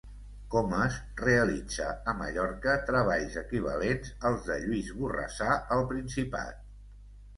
[0.53, 0.95] Comes
[1.25, 6.65] realitza a Mallorca treballs equivalents als de Lluís Borrassà al principat.